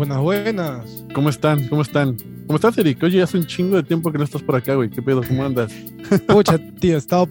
[0.00, 1.04] Buenas, buenas.
[1.14, 1.68] ¿Cómo están?
[1.68, 2.16] ¿Cómo están?
[2.46, 3.02] ¿Cómo estás, Eric?
[3.02, 4.88] Oye, hace un chingo de tiempo que no estás por acá, güey.
[4.88, 5.20] ¿Qué pedo?
[5.22, 5.70] ¿Cómo andas?
[6.26, 7.28] Pucha, tío, he estado...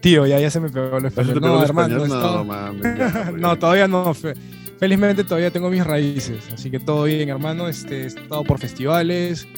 [0.00, 1.40] Tío, ya, ya se me pegó el ¿Ya se español.
[1.40, 2.12] No, hermano, español?
[2.12, 4.14] he estado- No, ya, no, todavía no.
[4.14, 4.34] fe-
[4.78, 7.66] Felizmente todavía tengo mis raíces, así que todo bien, hermano.
[7.66, 9.48] Este, he estado por festivales,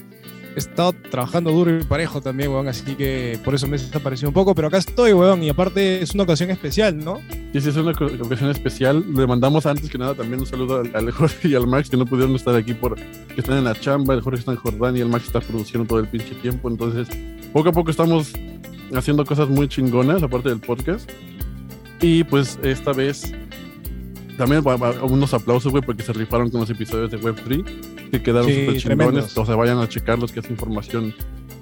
[0.55, 4.29] he estado trabajando duro y parejo también, weón, así que por eso me he desaparecido
[4.29, 7.21] un poco, pero acá estoy, weón, y aparte es una ocasión especial, ¿no?
[7.53, 9.05] Sí, sí, es una ocasión especial.
[9.15, 12.05] Le mandamos antes que nada también un saludo al, Jorge y al Max que no
[12.05, 14.15] pudieron estar aquí por que están en la chamba.
[14.15, 16.69] El Jorge está en Jordania el Max está produciendo todo el pinche tiempo.
[16.69, 17.09] Entonces,
[17.53, 18.33] poco a poco estamos
[18.95, 21.11] haciendo cosas muy chingonas, aparte del podcast.
[22.01, 23.33] Y pues esta vez
[24.37, 24.63] también
[25.03, 28.77] unos aplausos, güey, porque se rifaron con los episodios de Web3 que quedaron Sí, súper
[28.81, 28.83] chingones.
[28.85, 29.39] tremendos.
[29.39, 31.15] O sea, vayan a checarlos, que es información,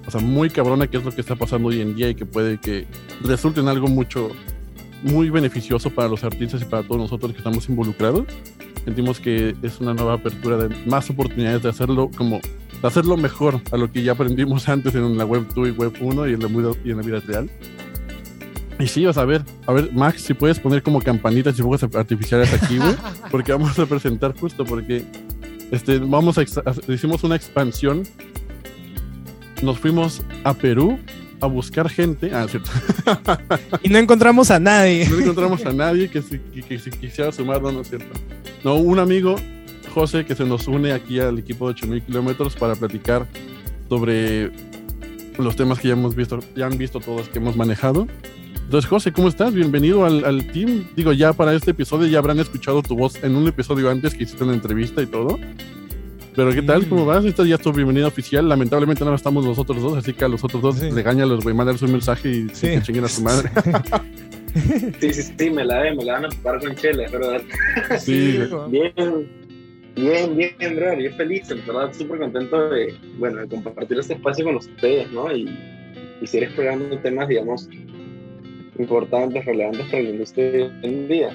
[0.06, 2.27] o sea, muy cabrona, que es lo que está pasando hoy en día y que
[2.27, 2.87] puede que
[3.23, 4.30] resulte en algo mucho,
[5.02, 8.24] muy beneficioso para los artistas y para todos nosotros que estamos involucrados.
[8.84, 13.60] Sentimos que es una nueva apertura de más oportunidades de hacerlo como de hacerlo mejor
[13.73, 16.40] a lo que ya aprendimos antes en la web 2 y web 1 y en
[16.40, 17.51] la, vida- y en la vida real.
[18.78, 21.62] Y sí, o sea, a ver, a ver, Max, si puedes poner como campanitas y
[21.62, 22.95] fuegos artificiales aquí, güey,
[23.30, 25.02] porque vamos a presentar justo porque
[25.70, 26.42] este, vamos a,
[26.88, 28.04] hicimos una expansión.
[29.62, 30.98] Nos fuimos a Perú
[31.40, 32.30] a buscar gente.
[32.32, 32.70] Ah, cierto.
[33.82, 35.09] Y no encontramos a nadie.
[35.09, 38.12] No encontramos a nadie que se, que, que se quisiera sumar, no, no es cierto.
[38.64, 39.37] No, un amigo,
[39.94, 43.26] José, que se nos une aquí al equipo de 8000 kilómetros para platicar
[43.88, 44.50] sobre
[45.38, 48.06] los temas que ya hemos visto, ya han visto todos que hemos manejado.
[48.66, 49.54] Entonces, José, ¿cómo estás?
[49.54, 50.84] Bienvenido al, al team.
[50.96, 54.24] Digo, ya para este episodio ya habrán escuchado tu voz en un episodio antes que
[54.24, 55.38] hiciste una entrevista y todo.
[56.34, 56.87] Pero, ¿qué tal?
[56.88, 57.24] ¿Cómo vas?
[57.24, 58.48] Esta ya es tu bienvenida oficial.
[58.48, 60.90] Lamentablemente no estamos nosotros dos, así que a los otros dos Sí.
[60.90, 62.66] regáñalos, güey, mándales un mensaje y Sí.
[62.68, 63.50] que chinguen a su madre.
[65.00, 67.42] Sí, sí, sí, me la, me la van a ocupar con chela, es verdad.
[67.98, 68.38] Sí.
[68.70, 68.94] Bien,
[69.94, 70.98] bien, bien, bro.
[70.98, 75.31] Yo feliz, en verdad, súper contento de, bueno, de compartir este espacio con ustedes, ¿no?
[75.31, 75.47] Y,
[76.22, 77.69] y seguir explorando temas, digamos,
[78.78, 81.31] importantes, relevantes para la industria de hoy en día.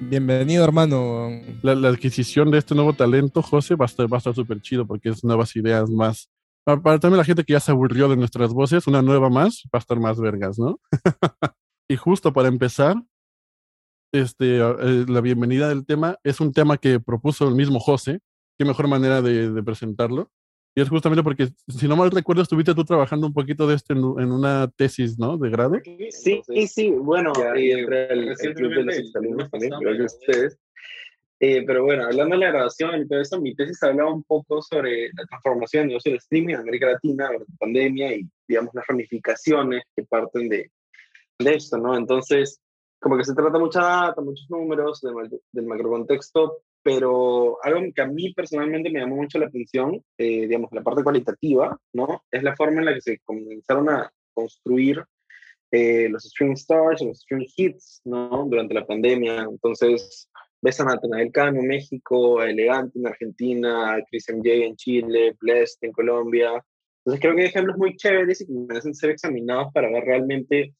[0.00, 1.28] Bienvenido, hermano.
[1.62, 4.60] la, la adquisición de este nuevo talento, José, va a estar, va a estar súper
[4.60, 6.28] chido porque es nuevas ideas más.
[6.64, 9.62] Para, para también la gente que ya se aburrió de nuestras voces, una nueva más,
[9.74, 10.78] va a estar más vergas, ¿no?
[11.88, 12.96] y justo para empezar,
[14.12, 18.20] este, eh, la bienvenida del tema es un tema que propuso el mismo José.
[18.58, 20.30] Qué mejor manera de, de presentarlo.
[20.78, 23.94] Y es justamente porque, si no mal recuerdo, estuviste tú trabajando un poquito de esto
[23.94, 25.36] en, en una tesis, ¿no?
[25.36, 25.74] De grado.
[26.10, 30.14] Sí, sí, sí, bueno, Ya, y entre el, el club de los exalumnos también, gracias
[30.14, 30.58] a ustedes.
[31.40, 34.62] Eh, pero bueno, hablando de la grabación y todo eso, mi tesis hablaba un poco
[34.62, 38.72] sobre la transformación del negocio del streaming en América Latina durante la pandemia y, digamos,
[38.72, 40.70] las ramificaciones que parten de,
[41.40, 41.96] de esto, ¿no?
[41.96, 42.60] Entonces,
[43.00, 48.06] como que se trata mucha data, muchos números del, del macrocontexto, pero algo que a
[48.06, 52.24] mí personalmente me llamó mucho la atención, eh, digamos, la parte cualitativa, ¿no?
[52.30, 55.02] Es la forma en la que se comenzaron a construir
[55.70, 58.46] eh, los stream stars, los stream hits, ¿no?
[58.48, 59.42] Durante la pandemia.
[59.50, 60.30] Entonces,
[60.62, 65.36] ves a Natanael Cano en México, a Elegante en Argentina, a Chris MJ en Chile,
[65.40, 66.64] Blessed en Colombia.
[67.04, 70.74] Entonces, creo que hay ejemplos muy chéveres y que merecen ser examinados para ver realmente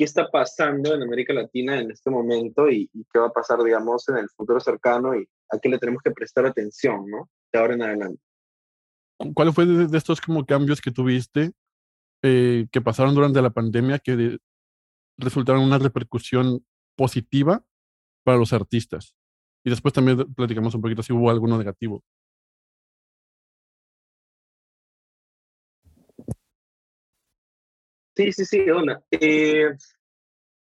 [0.00, 3.62] qué está pasando en América Latina en este momento y, y qué va a pasar,
[3.62, 7.28] digamos, en el futuro cercano y a qué le tenemos que prestar atención, ¿no?
[7.52, 8.22] De ahora en adelante.
[9.34, 11.52] ¿Cuál fue de, de estos como cambios que tuviste
[12.22, 14.38] eh, que pasaron durante la pandemia que de-
[15.18, 16.64] resultaron una repercusión
[16.96, 17.62] positiva
[18.24, 19.14] para los artistas?
[19.66, 22.02] Y después también platicamos un poquito si hubo alguno negativo.
[28.16, 29.02] Sí, sí, sí, una.
[29.10, 29.70] Eh,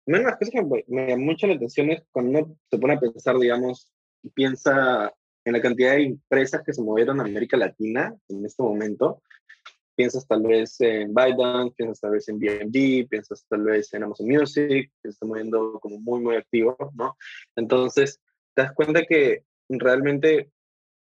[0.08, 2.94] una de las cosas que me, llama mucho la atención es cuando uno se pone
[2.94, 3.90] a pensar, digamos,
[4.34, 5.12] piensa
[5.44, 9.22] en la cantidad de empresas que se movieron a América Latina en este momento.
[9.96, 14.28] Piensas tal vez en ByteDance, piensas tal vez en BMG, piensas tal vez en Amazon
[14.28, 17.16] Music, que se está moviendo como muy, muy activo, ¿no?
[17.56, 18.20] Entonces,
[18.54, 20.52] te das cuenta que realmente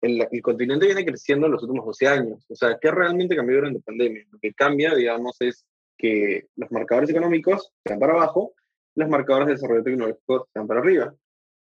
[0.01, 2.45] el, el continente viene creciendo en los últimos 12 años.
[2.49, 4.25] O sea, ¿qué realmente cambió durante la pandemia?
[4.31, 5.65] Lo que cambia, digamos, es
[5.97, 8.53] que los marcadores económicos van para abajo,
[8.95, 11.13] los marcadores de desarrollo tecnológico van para arriba.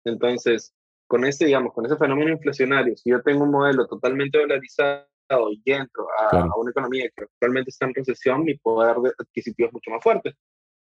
[0.04, 0.74] Entonces,
[1.08, 5.06] con ese, digamos, con ese fenómeno inflacionario, si yo tengo un modelo totalmente dolarizado
[5.50, 6.52] y entro a, Claro.
[6.52, 10.02] a una economía que actualmente está en recesión, mi poder de- adquisitivo es mucho más
[10.02, 10.34] fuerte,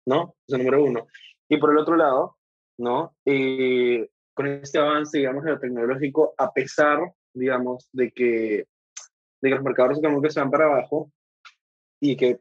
[0.07, 0.35] ¿no?
[0.47, 1.07] Eso es número uno.
[1.49, 2.37] Y por el otro lado,
[2.79, 3.15] ¿no?
[3.25, 7.01] Eh, con este avance, digamos, de lo tecnológico, a pesar,
[7.35, 8.67] digamos, de que,
[9.43, 11.11] de que los marcadores económicos se van para abajo
[12.01, 12.41] y que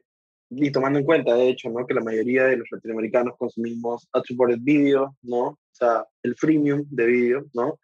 [0.49, 1.85] y tomando en cuenta, de hecho, ¿no?
[1.85, 5.41] que la mayoría de los latinoamericanos consumimos ad-supported video, ¿no?
[5.41, 7.79] O sea, el freemium de video, ¿no?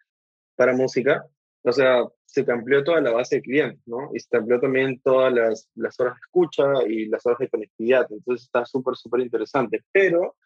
[0.56, 1.24] Para música.
[1.62, 4.10] O sea, se te amplió toda la base de clientes, ¿no?
[4.12, 7.48] Y se te amplió también todas las, las horas de escucha y las horas de
[7.48, 8.06] conectividad.
[8.10, 9.84] Entonces está súper, súper interesante.
[9.92, 10.36] Pero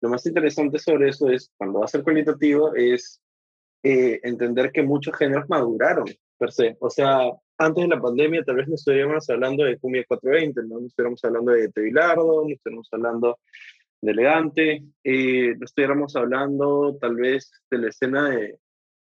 [0.00, 3.20] lo más interesante sobre eso es, cuando va a ser cualitativo, es
[3.82, 6.06] eh, entender que muchos géneros maduraron,
[6.38, 6.76] per se.
[6.80, 10.80] O sea, antes de la pandemia tal vez no estuviéramos hablando de Cumbia 420, ¿no?
[10.80, 13.38] No estuviéramos hablando de Tevilardo, no estuviéramos hablando
[14.00, 18.58] de Elegante, eh, no estuviéramos hablando tal vez de la escena de,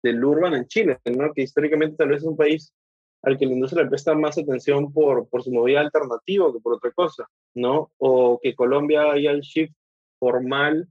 [0.04, 1.34] del urban en Chile, ¿no?
[1.34, 2.74] que históricamente tal vez es un país
[3.22, 6.74] al que la industria le presta más atención por, por su movida alternativa que por
[6.74, 7.26] otra cosa,
[7.56, 7.92] ¿no?
[7.98, 9.74] O que Colombia haya el shift
[10.20, 10.90] formal,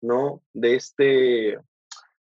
[0.00, 0.40] ¿no?
[0.54, 1.58] De este,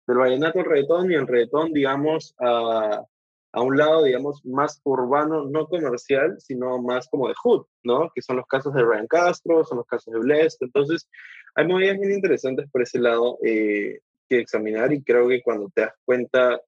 [0.06, 3.06] del vallenato al reggaetón y el reggaetón, digamos, a,
[3.52, 8.12] a un lado, digamos, más urbano, no comercial, sino más como de hood, ¿no?
[8.14, 10.58] Que son los casos de Ryan Castro, son los casos de Blessed.
[10.62, 11.10] Entonces,
[11.56, 13.38] hay movidas bien interesantes por ese lado.
[13.44, 14.00] Eh,
[14.30, 16.62] que examinar y creo que cuando te das cuenta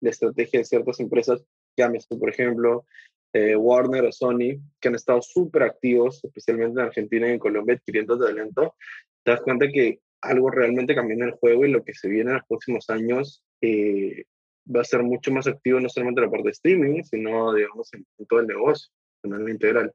[0.00, 1.44] la estrategia de ciertas empresas,
[1.76, 2.84] llámese por ejemplo
[3.32, 7.74] eh, Warner o Sony, que han estado súper activos, especialmente en Argentina y en Colombia,
[7.74, 8.74] adquiriendo talento,
[9.24, 12.30] te das cuenta que algo realmente cambió en el juego y lo que se viene
[12.30, 14.24] en los próximos años eh,
[14.74, 17.92] va a ser mucho más activo no solamente en la parte de streaming, sino, digamos,
[17.92, 18.90] en, todo el negocio,
[19.24, 19.92] manera integral.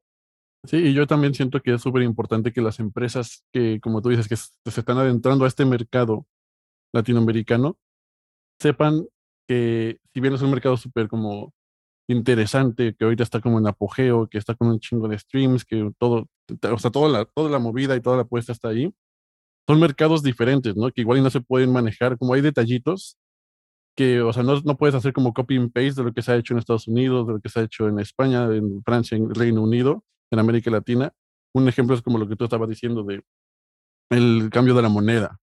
[0.66, 4.10] Sí, y yo también siento que es súper importante que las empresas que, como tú
[4.10, 6.28] dices, que se están adentrando a este mercado
[6.94, 7.78] latinoamericano,
[8.60, 9.08] sepan
[9.48, 11.54] que si bien es un mercado súper como
[12.08, 15.92] interesante, que ahorita está como en apogeo, que está con un chingo de streams, que
[15.98, 16.28] todo,
[16.72, 18.94] o sea, toda la, toda la movida y toda la apuesta está ahí,
[19.68, 20.92] son mercados diferentes, ¿no?
[20.92, 23.18] Que igual no se pueden manejar, como hay detallitos
[23.96, 26.32] que, o sea, no, no puedes hacer como copy and paste de lo que se
[26.32, 29.18] ha hecho en Estados Unidos, de lo que se ha hecho en España, en Francia,
[29.18, 31.14] en Reino Unido, en América Latina.
[31.54, 33.24] Un ejemplo es como lo que tú estabas diciendo de
[34.10, 35.40] el cambio de la moneda.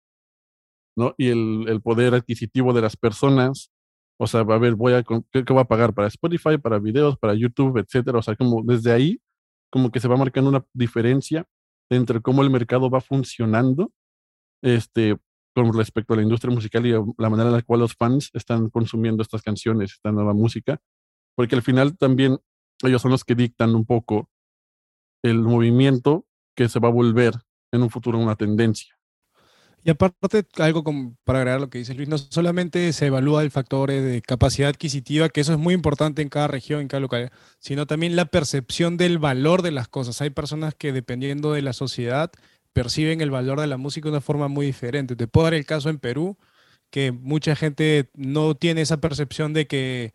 [0.95, 1.15] ¿no?
[1.17, 3.71] Y el, el, poder adquisitivo de las personas,
[4.19, 7.17] o sea, a ver, voy a, ¿qué, ¿qué, voy a pagar para Spotify, para videos,
[7.17, 8.19] para YouTube, etcétera?
[8.19, 9.19] O sea, como desde ahí,
[9.71, 11.45] como que se va marcando una diferencia
[11.89, 13.91] entre cómo el mercado va funcionando,
[14.61, 15.17] este,
[15.53, 18.69] con respecto a la industria musical y la manera en la cual los fans están
[18.69, 20.81] consumiendo estas canciones, esta nueva música,
[21.35, 22.39] porque al final también
[22.83, 24.29] ellos son los que dictan un poco
[25.23, 27.33] el movimiento que se va a volver
[27.71, 28.95] en un futuro una tendencia.
[29.85, 30.81] Y aparte, algo
[31.25, 34.69] para agregar lo que dice Luis, no solamente se evalúa el factor eh, de capacidad
[34.69, 38.25] adquisitiva, que eso es muy importante en cada región, en cada localidad, sino también la
[38.25, 40.21] percepción del valor de las cosas.
[40.21, 42.31] Hay personas que dependiendo de la sociedad
[42.73, 45.15] perciben el valor de la música de una forma muy diferente.
[45.15, 46.37] Te puedo dar el caso en Perú,
[46.89, 50.13] que mucha gente no tiene esa percepción de que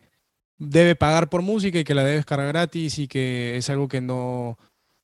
[0.59, 4.01] debe pagar por música y que la debe descargar gratis y que es algo que
[4.01, 4.59] no,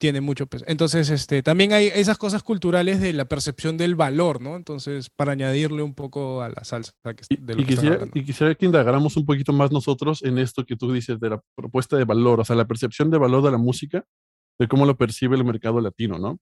[0.05, 0.65] tiene mucho peso.
[0.69, 4.57] Entonces, este, también hay esas cosas culturales de la percepción del valor, ¿no?
[4.57, 6.93] Entonces, para añadirle un poco a la salsa.
[7.03, 10.77] Que, de y, quisiera, y, quisiera, que indagáramos un poquito más nosotros en esto que
[10.77, 13.57] tú dices de la propuesta de valor, o sea, la percepción de valor de la
[13.59, 14.05] música,
[14.59, 16.39] de cómo lo percibe el mercado latino, ¿no?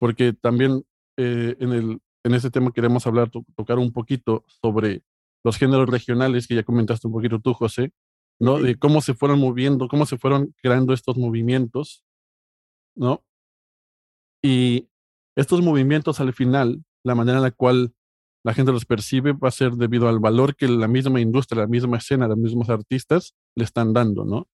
[0.00, 0.82] Porque también
[1.16, 5.04] eh, en, el, en este tema queremos hablar, to tocar un poquito sobre
[5.44, 7.92] los géneros regionales, que ya comentaste un poquito tú, José,
[8.40, 8.58] ¿no?
[8.58, 12.02] De cómo se fueron moviendo, cómo se fueron creando estos movimientos
[12.94, 13.24] ¿no?
[14.42, 14.88] Y
[15.36, 17.94] estos movimientos al final, la manera en la cual
[18.44, 21.68] la gente los percibe va a ser debido al valor que la misma industria, la
[21.68, 24.48] misma escena, los mismos artistas le están dando, ¿no?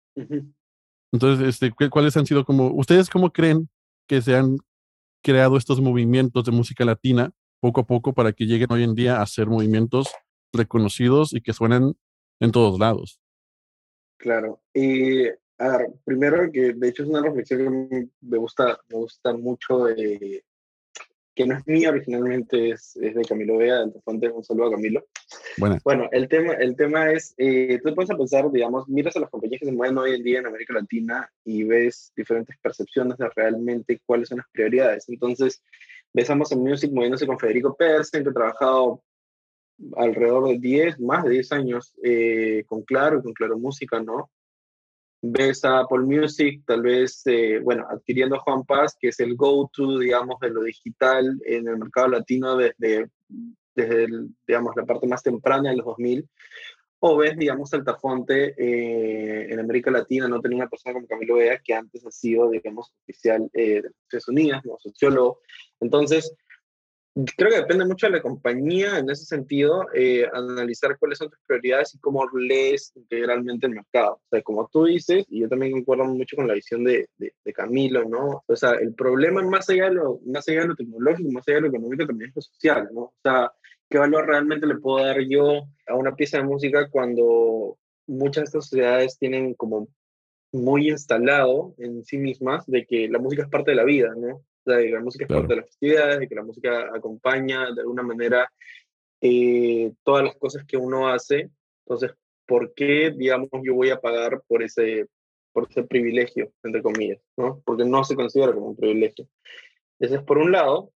[1.13, 3.69] Entonces, este, ¿cuáles han sido como, ustedes cómo creen
[4.09, 4.57] que se han
[5.25, 9.23] creado estos movimientos de música latina poco a poco para que lleguen hoy en día
[9.23, 10.13] a ser movimientos
[10.53, 11.97] reconocidos y que suenen
[12.41, 13.19] en todos lados?
[14.19, 15.25] Claro, y
[16.05, 19.87] primero que de hecho es una reflexión que me gusta, me gusta mucho,
[21.35, 24.71] que no es mía originalmente, es, es de Camilo Vea, de Fuente, un saludo a
[24.73, 25.05] Camilo.
[25.59, 29.31] Bueno, bueno el, tema, el tema es, eh, tú puedes pensar, digamos, miras a las
[29.31, 33.29] compañías que se mueven hoy en día en América Latina y ves diferentes percepciones de
[33.35, 35.09] realmente cuáles son las prioridades.
[35.09, 35.63] Entonces,
[36.13, 39.03] ves a Amazon Music moviéndose con Federico Persen, que ha trabajado
[39.97, 44.31] alrededor de 10, más de 10 años eh, con Claro y con Claro Música, ¿no?
[45.27, 49.99] Ves a Apple Music, tal vez, eh, bueno, adquiriendo Juan Paz, que es el go-to,
[49.99, 53.09] digamos, de lo digital en el mercado latino desde,
[53.75, 54.07] desde
[54.47, 56.29] digamos, la parte más temprana de los 2000.
[57.01, 61.59] O ves, digamos, Altafonte eh, en América Latina, no tenía una persona como Camilo Vea,
[61.63, 65.41] que antes ha sido, digamos, oficial eh, de Naciones Unidas, sociólogo.
[65.81, 66.35] Entonces,
[67.37, 71.39] Creo que depende mucho de la compañía en ese sentido, eh, analizar cuáles son tus
[71.47, 74.15] prioridades y cómo lees integralmente el mercado.
[74.15, 77.53] O sea, como tú dices, y yo también concuerdo mucho con la visión de, de,
[77.53, 78.43] Camilo, ¿no?
[78.49, 81.57] O sea, el problema más allá, de lo, más allá de lo tecnológico, más allá
[81.57, 83.01] de lo económico, también es lo social, ¿no?
[83.03, 83.53] O sea,
[83.89, 87.79] ¿qué valor realmente le puedo dar yo a una pieza de música cuando
[88.09, 89.87] muchas de estas sociedades tienen como
[90.51, 94.43] muy instalado en sí mismas de que la música es parte de la vida, ¿no?
[94.65, 96.91] O sea, de que la música es parte de las festividades, de que la música
[96.95, 98.51] acompaña de alguna manera
[99.21, 101.51] eh, todas las cosas que uno hace.
[101.85, 102.13] Entonces,
[102.47, 105.07] ¿por qué, digamos, yo voy a pagar por ese,
[105.53, 107.61] por ese privilegio, entre comillas, ¿no?
[107.65, 109.29] Porque no se considera como un privilegio.
[109.99, 110.91] Ese es por un lado.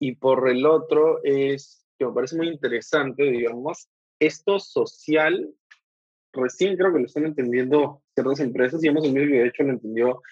[0.00, 3.88] Y por el otro es, que me parece muy interesante, digamos,
[4.20, 5.52] esto social
[6.32, 10.22] recién creo que lo están entendiendo ciertas empresas y hemos en de hecho lo entendió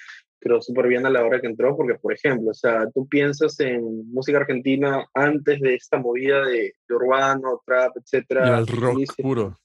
[0.46, 3.58] creo súper bien a la hora que entró porque por ejemplo o sea tú piensas
[3.60, 9.56] en música argentina antes de esta movida de, urbano trap etcétera el rock puro.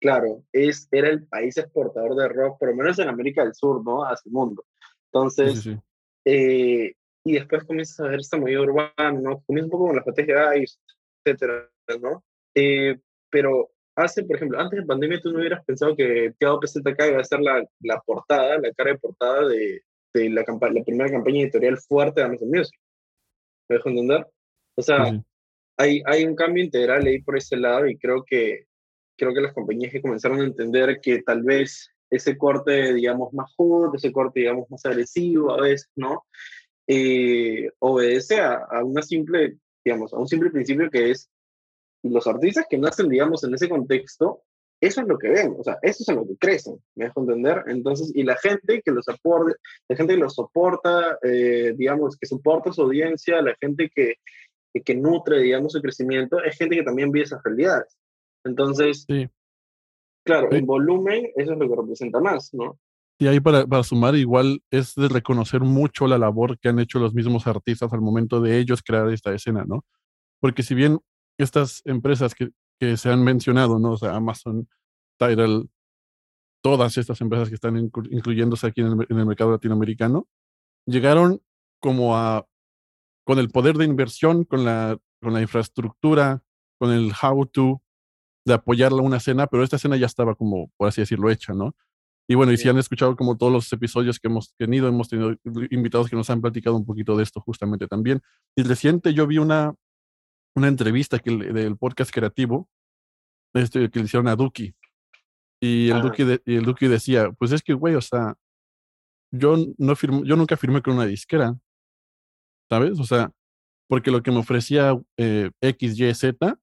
[0.00, 3.84] Claro es era el país exportador de rock por lo menos en América del Sur
[3.84, 4.64] no hacia el mundo.
[5.12, 5.68] Entonces
[6.24, 10.00] eh, y después comienzas a ver esta movida urbana no comienza un poco con la
[10.00, 10.66] estrategia de
[11.24, 11.68] etcétera
[12.00, 12.22] no
[12.54, 12.96] eh,
[13.28, 17.20] pero hace, por ejemplo, antes de pandemia tú no hubieras pensado que Tiago PZK iba
[17.20, 19.82] a ser la, la portada, la cara de portada de,
[20.14, 22.78] de la, la primera campaña editorial fuerte de Amazon Music.
[23.68, 24.26] ¿Me dejo entender?
[24.76, 25.12] O sea,
[25.76, 28.66] hay, hay un cambio integral ahí por ese lado y creo que,
[29.16, 33.52] creo que las compañías que comenzaron a entender que tal vez ese corte, digamos, más
[33.56, 36.26] hood, ese corte, digamos, más agresivo a veces, ¿no?
[36.86, 41.30] Eh, obedece a, a, una simple, digamos, a un simple principio que es
[42.02, 44.42] los artistas que nacen, digamos, en ese contexto,
[44.82, 47.20] eso es lo que ven, o sea, eso es en lo que crecen, ¿me dejo
[47.20, 47.62] entender?
[47.68, 49.54] Entonces, y la gente que los aporte,
[49.88, 54.14] la gente que los soporta, eh, digamos, que soporta su audiencia, la gente que,
[54.84, 57.96] que, nutre, digamos, su crecimiento, es gente que también vive esas realidades.
[58.44, 59.28] Entonces, sí.
[60.26, 62.76] claro, en volumen, eso es lo que representa más, ¿no?
[63.20, 66.98] Y ahí para, para, sumar, igual es de reconocer mucho la labor que han hecho
[66.98, 69.84] los mismos artistas al momento de ellos crear esta escena, ¿no?
[70.40, 70.98] Porque si bien
[71.38, 72.48] estas empresas que,
[72.82, 73.92] que se han mencionado, ¿no?
[73.92, 74.68] O sea, Amazon,
[75.16, 75.70] Tidal,
[76.64, 80.26] todas estas empresas que están incluyéndose aquí en el, mercado latinoamericano,
[80.84, 81.40] llegaron
[81.80, 82.44] como a,
[83.24, 86.42] con el poder de inversión, con la, con la infraestructura,
[86.80, 87.82] con el how to
[88.44, 91.76] de apoyar una escena, pero esta escena ya estaba como, por así decirlo, hecha, ¿no?
[92.28, 95.36] Y bueno, y si han escuchado como todos los episodios que hemos tenido, hemos tenido
[95.70, 98.22] invitados que nos han platicado un poquito de esto justamente también.
[98.56, 99.72] Y reciente yo vi una,
[100.54, 102.68] una entrevista que, del podcast creativo
[103.54, 104.74] este, que le hicieron a Duki.
[105.60, 108.34] Y el, Duki y el Duki decía, pues es que, güey, o sea,
[109.30, 111.56] yo, no firmo, yo nunca firmé con una disquera,
[112.68, 112.98] ¿sabes?
[112.98, 113.30] O sea,
[113.88, 116.58] porque lo que me ofrecía eh, X, Y, Z,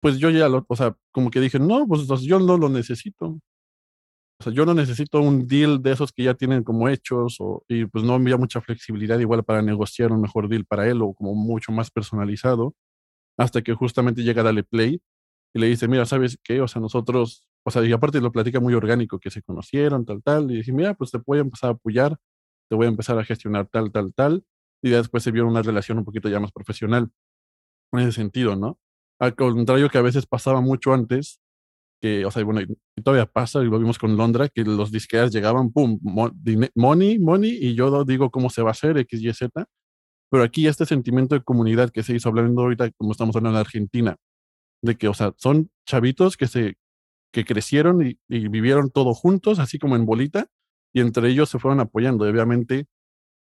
[0.00, 3.40] pues yo ya lo, o sea, como que dije, no, pues yo no lo necesito.
[4.38, 7.64] O sea, yo no necesito un deal de esos que ya tienen como hechos o,
[7.68, 11.14] y pues no había mucha flexibilidad igual para negociar un mejor deal para él o
[11.14, 12.74] como mucho más personalizado
[13.38, 15.00] hasta que justamente llega Dale Play
[15.54, 16.60] y le dice, mira, ¿sabes qué?
[16.60, 20.22] O sea, nosotros, o sea, y aparte lo platica muy orgánico, que se conocieron, tal,
[20.22, 22.16] tal, y dice, mira, pues te voy a empezar a apoyar,
[22.68, 24.44] te voy a empezar a gestionar tal, tal, tal,
[24.82, 27.10] y después se vio una relación un poquito ya más profesional
[27.92, 28.78] en ese sentido, ¿no?
[29.18, 31.40] Al contrario que a veces pasaba mucho antes,
[32.00, 35.32] que, o sea, bueno, y todavía pasa, y lo vimos con Londra, que los disqueras
[35.32, 39.66] llegaban, pum, money, money, y yo digo cómo se va a hacer, X, Y, Z.
[40.30, 43.64] Pero aquí este sentimiento de comunidad que se hizo hablando ahorita, como estamos hablando en
[43.64, 44.16] Argentina,
[44.82, 46.76] de que, o sea, son chavitos que se,
[47.32, 50.46] que crecieron y, vivieron todo juntos, así como en bolita,
[50.92, 52.26] y entre ellos se fueron apoyando.
[52.26, 52.86] Y obviamente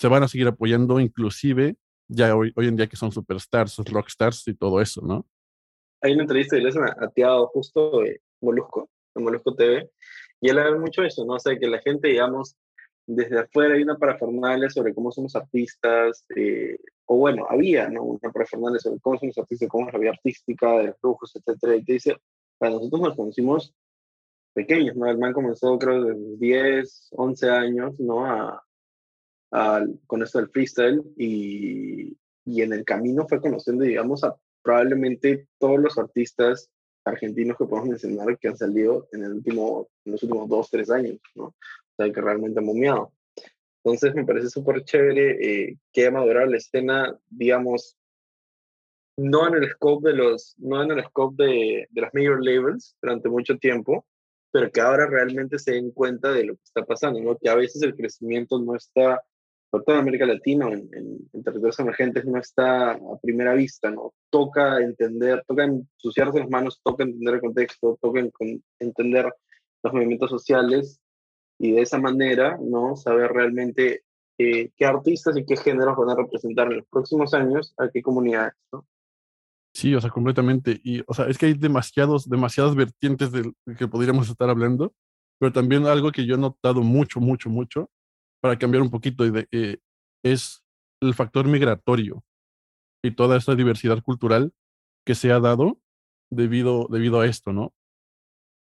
[0.01, 1.77] se van a seguir apoyando, inclusive
[2.09, 5.27] ya hoy, hoy en día que son superstars, rockstars y todo eso, ¿no?
[6.03, 9.91] Hay una entrevista de Lesson a Tiago justo de Molusco, en Molusco TV,
[10.41, 11.35] y él habla mucho de eso, ¿no?
[11.35, 12.57] O sea, que la gente, digamos,
[13.07, 18.03] desde afuera hay una parafernalia sobre cómo somos artistas, eh, o bueno, había, ¿no?
[18.05, 21.77] Una parafernalia sobre cómo somos artistas, cómo es la vida artística, de los brujos, etcétera,
[21.77, 22.17] y te dice,
[22.59, 23.75] para nosotros nos conocimos
[24.55, 25.09] pequeños, ¿no?
[25.09, 28.25] El man comenzó, creo, desde 10, 11 años, ¿no?
[28.27, 28.65] A,
[29.53, 35.49] a, con esto del freestyle, y, y en el camino fue conociendo, digamos, a probablemente
[35.59, 36.71] todos los artistas
[37.05, 40.91] argentinos que podemos mencionar que han salido en, el último, en los últimos dos, tres
[40.91, 41.45] años, ¿no?
[41.45, 41.55] O
[41.97, 43.13] sea, que realmente han momiado.
[43.85, 47.97] Entonces me parece súper chévere eh, que haya madurado la escena, digamos,
[49.17, 52.97] no en el scope de los, no en el scope de, de las major labels
[53.03, 54.07] durante mucho tiempo,
[54.53, 57.37] pero que ahora realmente se den cuenta de lo que está pasando, ¿no?
[57.37, 59.23] Que a veces el crecimiento no está
[59.73, 60.87] sobre todo en América Latina, en,
[61.33, 64.13] en, territorios emergentes, no está a primera vista, ¿no?
[64.29, 68.21] Toca entender, toca ensuciarse las manos, toca entender el contexto, toca
[68.79, 69.33] entender
[69.83, 71.01] los movimientos sociales
[71.59, 72.97] y de esa manera, ¿no?
[72.97, 74.03] Saber realmente
[74.37, 78.03] eh, qué artistas y qué géneros van a representar en los próximos años a qué
[78.03, 78.87] comunidades, ¿no?
[79.73, 80.79] Sí, o sea, completamente.
[80.85, 84.93] Y, o sea, es que hay demasiados, demasiadas vertientes del que podríamos estar hablando,
[85.39, 87.91] pero también algo que yo he notado mucho, mucho, mucho,
[88.43, 89.79] para cambiar un poquito, de, eh,
[90.25, 90.65] es
[91.01, 92.25] el factor migratorio
[93.03, 94.53] y toda esta diversidad cultural
[95.07, 95.81] que se ha dado
[96.31, 97.73] debido, debido a esto, ¿no?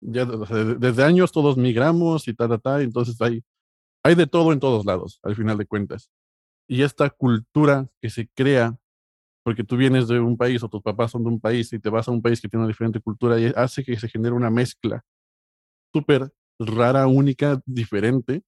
[0.01, 3.43] Ya desde años todos migramos y tal, tal, tal, entonces hay,
[4.03, 6.11] hay de todo en todos lados, al final de cuentas.
[6.67, 8.77] Y esta cultura que se crea
[9.43, 11.89] porque tú vienes de un país o tus papás son de un país y te
[11.89, 14.49] vas a un país que tiene una diferente cultura y hace que se genere una
[14.49, 15.03] mezcla
[15.93, 18.43] súper rara, única, diferente,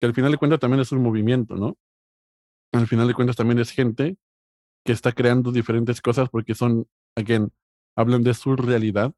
[0.00, 1.76] que al final de cuentas también es un movimiento, ¿no?
[2.72, 4.16] Al final de cuentas también es gente
[4.84, 6.86] que está creando diferentes cosas porque son,
[7.16, 7.52] again,
[7.96, 9.12] hablan de su realidad.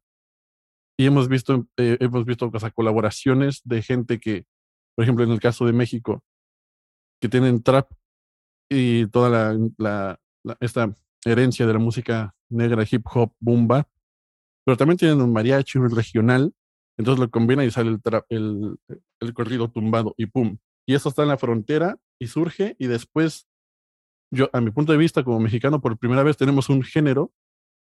[0.97, 4.45] Y hemos visto, eh, hemos visto colaboraciones de gente que,
[4.95, 6.23] por ejemplo, en el caso de México,
[7.21, 7.91] que tienen trap
[8.69, 10.19] y toda la
[10.59, 10.93] esta
[11.25, 13.87] herencia de la música negra, hip hop, bumba,
[14.65, 16.53] pero también tienen un mariachi regional,
[16.97, 17.97] entonces lo combina y sale
[18.29, 18.77] el,
[19.19, 20.57] el, corrido tumbado y pum.
[20.89, 23.47] Y eso está en la frontera y surge y después,
[24.33, 27.31] yo, a mi punto de vista como mexicano, por primera vez tenemos un género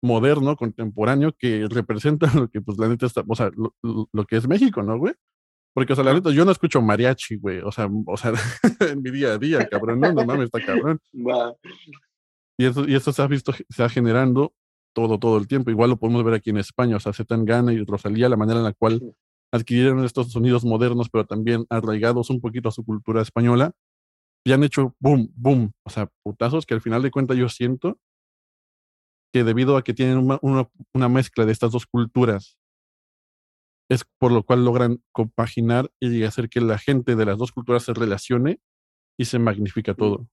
[0.03, 4.47] moderno, contemporáneo, que representa lo que, pues, la neta está, o sea, lo, que es
[4.47, 5.15] México, ¿no, güey?
[5.73, 8.35] Porque, o sea, la neta, yo no escucho mariachi, güey, o sea, o sea,
[8.93, 11.01] en mi día a día, cabrón, no, no mames, está cabrón.
[12.59, 14.53] Y eso, y eso se ha visto, se ha generando
[14.93, 15.71] todo, todo el tiempo.
[15.71, 18.65] Igual lo podemos ver aquí en España, o sea, Zetangana y Rosalía, la manera en
[18.65, 19.17] la cual
[19.53, 23.73] adquirieron estos sonidos modernos, pero también arraigados un poquito a su cultura española,
[24.45, 27.99] y han hecho boom, boom, o sea, putazos que al final de cuentas yo siento
[29.33, 32.59] que debido a que tienen una, una, mezcla de estas dos culturas,
[33.89, 37.85] es por lo cual logran compaginar y hacer que la gente de las dos culturas
[37.85, 38.61] se relacione
[39.19, 40.29] y se magnifica todo.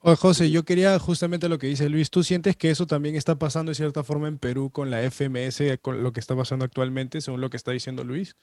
[0.00, 2.10] Oye, José, yo quería justamente lo que dice Luis.
[2.10, 5.78] ¿Tú sientes que eso también está pasando de cierta forma en Perú con la FMS,
[5.80, 8.36] con lo que está pasando actualmente, según lo que está diciendo Luis?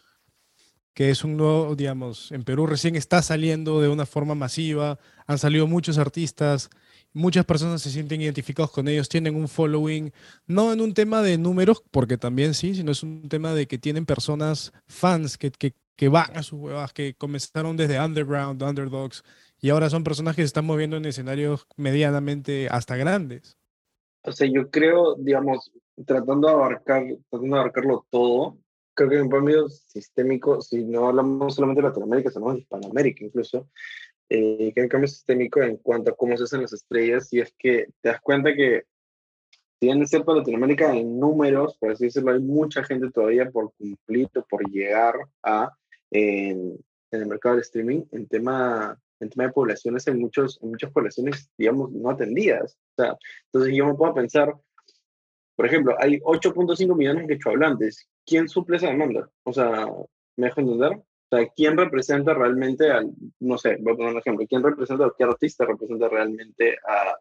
[0.94, 5.40] Que es un nuevo, digamos, en Perú recién está saliendo de una forma masiva, han
[5.40, 6.70] salido muchos artistas,
[7.14, 10.12] muchas personas se sienten identificados con ellos, tienen un following,
[10.48, 13.78] no en un tema de números, porque también sí, sino es un tema de que
[13.80, 19.24] tienen personas, fans, que, que, que van a sus huevas, que comenzaron desde underground, underdogs,
[19.64, 23.58] y ahora son personas que se están moviendo en escenarios medianamente hasta grandes.
[24.24, 25.72] O sea, yo creo, digamos,
[26.06, 28.58] tratando de abarcar, tratando de abarcarlo todo,
[28.94, 33.24] creo que en un cambio sistémico, si no hablamos solamente de Latinoamérica, sino de Hispanoamérica
[33.24, 33.70] incluso,
[34.28, 37.40] eh, que hay un cambio sistémico en cuanto a cómo se hacen las estrellas, y
[37.40, 38.84] es que te das cuenta que,
[39.80, 43.72] si bien es cierto, Latinoamérica en números, por así decirlo, hay mucha gente todavía por
[43.76, 45.72] cumplir o por llegar a
[46.12, 46.78] en,
[47.12, 50.92] en el mercado del streaming, en tema en tema de poblaciones, en, muchos, en muchas
[50.92, 52.78] poblaciones, digamos, no atendidas.
[52.96, 54.54] O sea, entonces yo me puedo pensar,
[55.56, 58.08] por ejemplo, hay 8.5 millones de quechohablantes.
[58.26, 59.30] ¿Quién suple esa demanda?
[59.44, 59.88] O sea,
[60.38, 60.92] ¿me dejo entender?
[60.94, 65.12] O sea, ¿quién representa realmente al, no sé, voy a poner un ejemplo, ¿quién representa,
[65.18, 67.18] qué artista representa realmente a,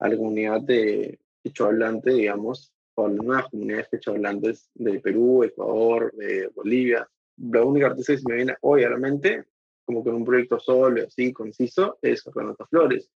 [0.00, 6.12] a la comunidad de quechohablante, digamos, o a las nuevas comunidades quechohablantes de Perú, Ecuador,
[6.16, 7.08] de Bolivia?
[7.38, 9.46] La única artista que se me viene hoy a la mente
[9.90, 13.10] como con un proyecto solo, así, conciso, es Renata Flores.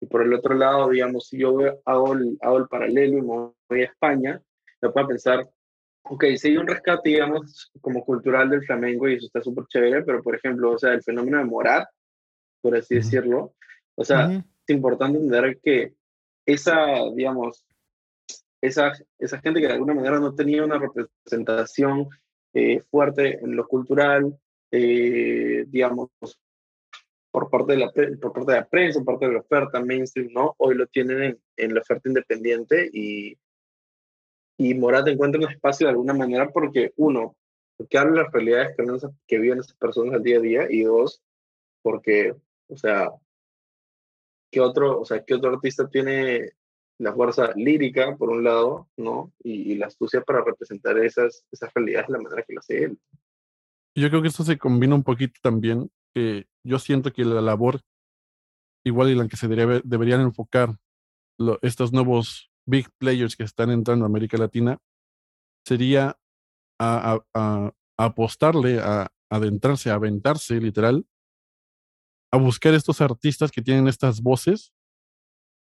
[0.00, 3.52] Y por el otro lado, digamos, si yo hago el, hago el paralelo y me
[3.68, 4.40] voy a España,
[4.80, 5.46] me puedo pensar,
[6.02, 10.02] ok, si hay un rescate, digamos, como cultural del flamenco y eso está súper chévere,
[10.02, 11.86] pero por ejemplo, o sea, el fenómeno de Morat,
[12.62, 13.54] por así decirlo,
[13.94, 14.30] o sea,
[14.66, 15.92] es importante entender que
[16.46, 17.66] esa, digamos,
[18.62, 22.08] esa, esa gente que de alguna manera no tenía una representación
[22.54, 24.38] eh, fuerte en lo cultural,
[24.76, 26.10] eh, digamos,
[27.30, 30.32] por parte, de la, por parte de la prensa, por parte de la oferta mainstream,
[30.32, 30.54] ¿no?
[30.58, 33.38] Hoy lo tienen en, en la oferta independiente y,
[34.58, 37.36] y Morat encuentra un espacio de alguna manera porque, uno,
[37.76, 38.84] porque habla de las realidades que,
[39.28, 41.22] que viven esas personas al día a día y dos,
[41.80, 42.34] porque,
[42.68, 43.10] o sea,
[44.50, 46.50] ¿qué otro, o sea, ¿qué otro artista tiene
[46.98, 49.32] la fuerza lírica, por un lado, ¿no?
[49.40, 52.84] Y, y la astucia para representar esas, esas realidades de la manera que lo hace
[52.84, 52.98] él.
[53.96, 57.80] Yo creo que esto se combina un poquito también, que yo siento que la labor,
[58.84, 60.76] igual y la que se deberían enfocar
[61.62, 64.78] estos nuevos big players que están entrando a América Latina,
[65.66, 66.18] sería
[66.80, 67.20] a,
[67.96, 71.06] apostarle, a, adentrarse, a aventarse literal,
[72.32, 74.72] a buscar estos artistas que tienen estas voces,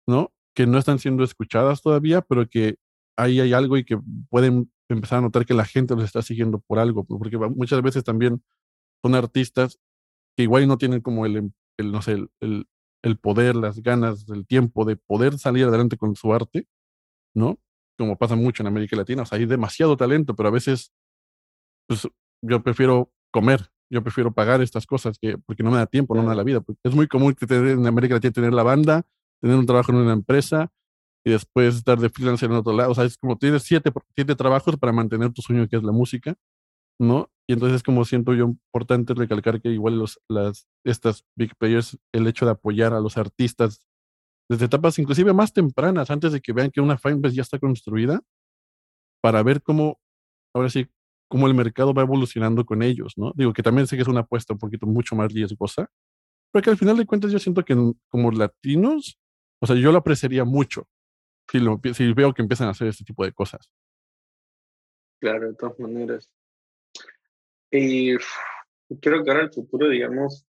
[0.06, 0.32] ¿no?
[0.54, 2.76] Que no están siendo escuchadas todavía, pero que
[3.16, 6.60] ahí hay algo y que pueden empezar a notar que la gente los está siguiendo
[6.60, 8.42] por algo, porque muchas veces también
[9.02, 9.78] son artistas
[10.36, 12.68] que igual no tienen como el, el no sé, el,
[13.02, 16.66] el, poder, las ganas, el tiempo de poder salir adelante con su arte,
[17.34, 17.58] ¿no?
[17.98, 19.22] como pasa mucho en América Latina.
[19.22, 20.92] O sea, hay demasiado talento, pero a veces,
[21.88, 22.08] pues
[22.42, 26.22] yo prefiero comer, yo prefiero pagar estas cosas que, porque no me da tiempo, no
[26.22, 26.62] me da la vida.
[26.82, 29.06] es muy común que en América Latina tener la banda,
[29.40, 30.70] tener un trabajo en una empresa
[31.26, 32.92] y después estar de freelancer en otro lado.
[32.92, 35.90] O sea, es como tienes siete, siete trabajos para mantener tu sueño que es la
[35.90, 36.36] música,
[37.00, 37.30] ¿no?
[37.48, 42.28] Y entonces como siento yo importante recalcar que igual los, las, estas big players, el
[42.28, 43.82] hecho de apoyar a los artistas
[44.48, 48.20] desde etapas inclusive más tempranas, antes de que vean que una fanbase ya está construida,
[49.20, 49.98] para ver cómo,
[50.54, 50.86] ahora sí,
[51.28, 53.32] cómo el mercado va evolucionando con ellos, ¿no?
[53.34, 55.90] Digo que también sé que es una apuesta un poquito mucho más riesgosa,
[56.52, 57.76] pero que al final de cuentas yo siento que
[58.08, 59.18] como latinos,
[59.60, 60.86] o sea, yo lo apreciaría mucho
[61.50, 63.70] si, lo, si veo que empiezan a hacer este tipo de cosas.
[65.20, 66.30] Claro, de todas maneras.
[67.70, 68.16] Y
[69.00, 70.46] creo que ahora el futuro, digamos,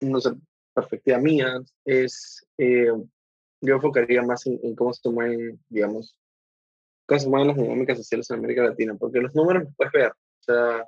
[0.00, 0.30] no sé,
[0.74, 2.92] perspectiva mía, es, eh,
[3.60, 6.16] yo enfocaría más en, cómo se mueven, digamos,
[7.06, 10.10] cómo se mueven las dinámicas sociales en América Latina, porque los números los puedes ver,
[10.10, 10.86] o sea,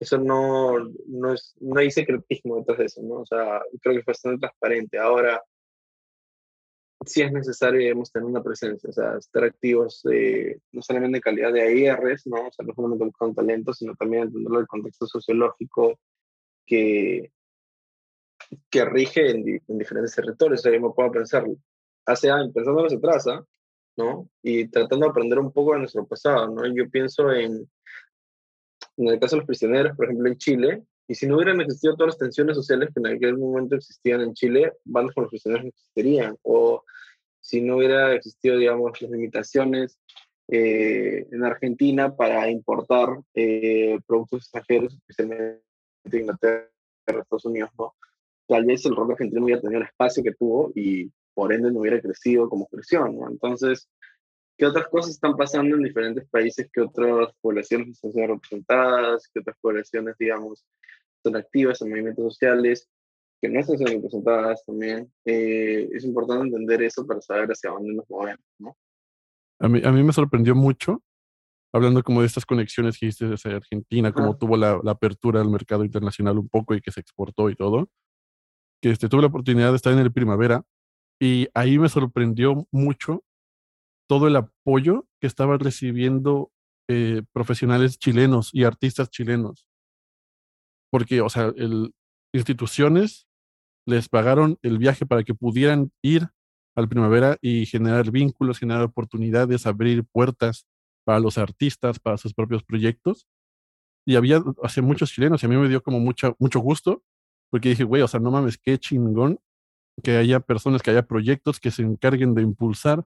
[0.00, 3.16] eso no, no, es, no hay secretismo detrás de eso, ¿no?
[3.20, 4.98] O sea, creo que es bastante transparente.
[4.98, 5.40] Ahora,
[7.06, 11.22] sí es necesario, digamos, tener una presencia, o sea, estar activos eh, no solamente en
[11.22, 12.48] calidad de AIRs, ¿no?
[12.48, 15.98] O sea, no solamente buscando talento, sino también entenderlo el contexto sociológico
[16.66, 17.32] que,
[18.70, 20.60] que rige en, diferentes territorios.
[20.60, 21.46] O sea, yo me puedo pensar,
[22.06, 23.44] hace años, pensando hacia atrás, ¿ah?
[23.96, 24.28] ¿no?
[24.42, 26.66] Y tratando de aprender un poco de nuestro pasado, ¿no?
[26.74, 27.68] Yo pienso en,
[28.96, 31.94] en el caso de los prisioneros, por ejemplo, en Chile, y si no hubieran existido
[31.96, 35.64] todas las tensiones sociales que en aquel momento existían en Chile, bandas con los prisioneros
[35.64, 36.36] no existirían.
[36.42, 36.82] O
[37.40, 39.98] si no hubiera existido, digamos, las limitaciones
[40.48, 45.62] eh, en Argentina para importar eh, productos extranjeros, especialmente
[46.04, 46.70] de Inglaterra,
[47.06, 47.94] Estados Unidos, ¿no?
[48.46, 51.70] tal vez el rock argentino no hubiera tenido el espacio que tuvo y por ende
[51.70, 53.28] no hubiera crecido como creció, ¿no?
[53.28, 53.88] Entonces,
[54.56, 56.68] ¿qué otras cosas están pasando en diferentes países?
[56.72, 59.28] ¿Qué otras poblaciones están siendo representadas?
[59.32, 60.64] ¿Qué otras poblaciones, digamos,
[61.22, 62.88] son activas en movimientos sociales?
[63.40, 65.12] que no están siendo representadas también.
[65.26, 68.74] Eh, es importante entender eso para saber hacia dónde nos movemos, ¿no?
[69.58, 71.02] A mí, a mí me sorprendió mucho,
[71.70, 75.50] hablando como de estas conexiones que hiciste desde Argentina, como tuvo la, la, apertura al
[75.50, 77.90] mercado internacional un poco y que se exportó y todo
[78.84, 80.62] que este, tuve la oportunidad de estar en el primavera
[81.18, 83.24] y ahí me sorprendió mucho
[84.08, 86.50] todo el apoyo que estaban recibiendo
[86.88, 89.66] eh, profesionales chilenos y artistas chilenos.
[90.90, 91.94] Porque, o sea, el,
[92.32, 93.26] instituciones
[93.86, 96.28] les pagaron el viaje para que pudieran ir
[96.76, 100.66] al primavera y generar vínculos, generar oportunidades, abrir puertas
[101.04, 103.26] para los artistas, para sus propios proyectos.
[104.06, 107.02] Y había hace muchos chilenos y a mí me dio como mucho, mucho gusto
[107.54, 109.38] porque dije, güey, o sea, no mames, qué chingón
[110.02, 113.04] que haya personas, que haya proyectos que se encarguen de impulsar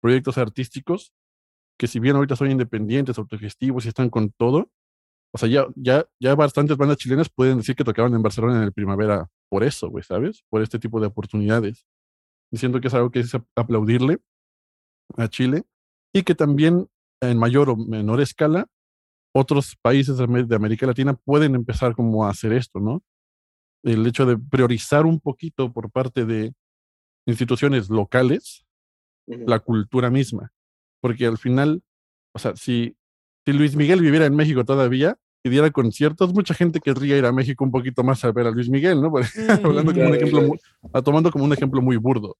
[0.00, 1.12] proyectos artísticos,
[1.78, 4.70] que si bien ahorita son independientes, autogestivos y están con todo,
[5.32, 8.64] o sea, ya, ya, ya bastantes bandas chilenas pueden decir que tocaban en Barcelona en
[8.64, 10.42] el primavera por eso, güey, ¿sabes?
[10.48, 11.86] Por este tipo de oportunidades.
[12.50, 14.18] Diciendo que es algo que es aplaudirle
[15.16, 15.64] a Chile
[16.12, 16.88] y que también
[17.20, 18.66] en mayor o menor escala
[19.32, 23.02] otros países de América Latina pueden empezar como a hacer esto, ¿no?
[23.82, 26.52] el hecho de priorizar un poquito por parte de
[27.26, 28.64] instituciones locales
[29.46, 30.52] la cultura misma.
[31.00, 31.82] Porque al final,
[32.32, 32.96] o sea, si,
[33.46, 37.32] si Luis Miguel viviera en México todavía y diera conciertos, mucha gente querría ir a
[37.32, 39.12] México un poquito más a ver a Luis Miguel, ¿no?
[39.64, 40.52] Hablando como un ejemplo,
[41.04, 42.36] tomando como un ejemplo muy burdo,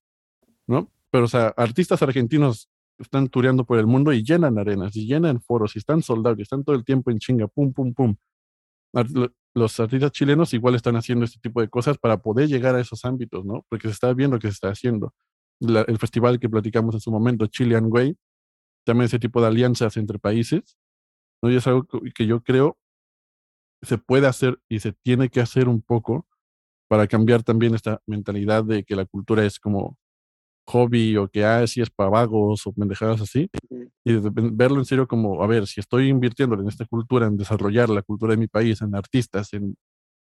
[0.67, 0.91] ¿no?
[1.11, 5.41] Pero, o sea, artistas argentinos están tureando por el mundo y llenan arenas, y llenan
[5.41, 8.15] foros, y están soldados, y están todo el tiempo en chinga, pum, pum, pum
[9.55, 13.05] los artistas chilenos igual están haciendo este tipo de cosas para poder llegar a esos
[13.05, 13.65] ámbitos, ¿no?
[13.69, 15.13] Porque se está viendo que se está haciendo.
[15.61, 18.17] El festival que platicamos en su momento, Chilean Way,
[18.85, 20.77] también ese tipo de alianzas entre países,
[21.43, 21.51] ¿no?
[21.51, 22.79] Y es algo que yo creo
[23.83, 26.27] se puede hacer y se tiene que hacer un poco
[26.89, 29.97] para cambiar también esta mentalidad de que la cultura es como
[30.67, 33.51] hobby o que ah, si es para vagos o pendejadas así,
[34.05, 34.13] y
[34.53, 38.03] verlo en serio como, a ver, si estoy invirtiendo en esta cultura, en desarrollar la
[38.03, 39.77] cultura de mi país, en artistas, en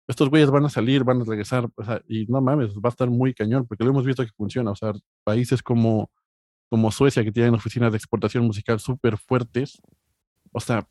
[0.09, 2.89] estos güeyes van a salir, van a regresar, o sea, y no mames, va a
[2.89, 4.93] estar muy cañón, porque lo hemos visto que funciona, o sea,
[5.25, 6.11] países como,
[6.69, 9.81] como Suecia, que tienen oficinas de exportación musical súper fuertes,
[10.53, 10.87] o sea,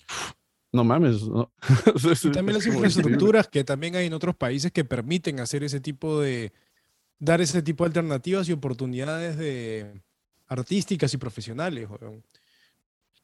[0.72, 1.24] no mames.
[1.24, 1.52] ¿no?
[2.24, 6.20] y también las infraestructuras que también hay en otros países que permiten hacer ese tipo
[6.20, 6.52] de,
[7.20, 10.02] dar ese tipo de alternativas y oportunidades de
[10.48, 11.88] artísticas y profesionales.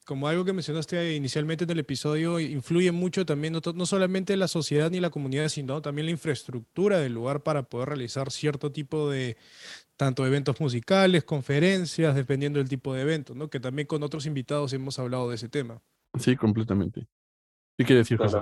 [0.04, 4.90] Como algo que mencionaste inicialmente en el episodio, influye mucho también, no, solamente la sociedad
[4.90, 9.36] ni la comunidad, sino también la infraestructura del lugar para poder realizar cierto tipo de,
[9.96, 13.48] tanto eventos musicales, conferencias, dependiendo del tipo de evento, ¿no?
[13.48, 15.80] Que también con otros invitados hemos hablado de ese tema.
[16.18, 17.06] Sí, completamente.
[17.78, 18.38] ¿Qué quiere decir, José?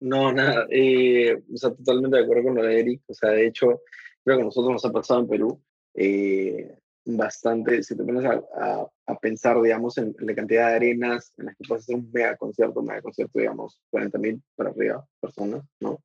[0.00, 0.66] no, nada.
[0.70, 3.02] Eh, o sea, totalmente de acuerdo con lo de Eric.
[3.06, 3.82] O sea, de hecho,
[4.24, 5.62] creo que a nosotros nos ha pasado en Perú.
[5.94, 11.46] Eh, bastante, si te pones a, a, pensar, digamos, en, la cantidad de arenas en
[11.46, 15.64] las que puedes hacer un mega concierto, mega concierto, digamos, 40 mil para arriba personas,
[15.80, 16.02] ¿no?